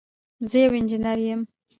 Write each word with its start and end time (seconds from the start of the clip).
زه 0.49 0.57
یو 0.63 0.73
انجینر 0.79 1.19
یم 1.27 1.41